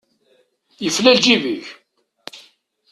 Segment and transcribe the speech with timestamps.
[0.83, 1.65] Yefla lǧib-ik!